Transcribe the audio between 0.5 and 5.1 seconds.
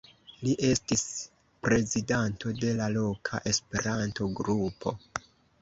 estis prezidanto de la loka Esperanto-grupo.